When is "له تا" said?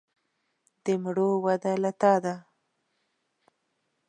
1.83-2.13